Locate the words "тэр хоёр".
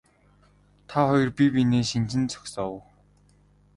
0.89-1.29